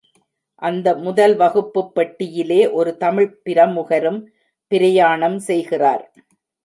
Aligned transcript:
அந்த 0.61 0.95
முதல் 0.95 1.35
வகுப்புப் 1.35 1.91
பெட்டியிலே 1.95 2.71
ஒரு 2.71 2.97
தமிழ்ப் 2.97 3.37
பிரமுகரும் 3.45 4.19
பிரயாணம் 4.67 5.39
செய்கிறார். 5.39 6.03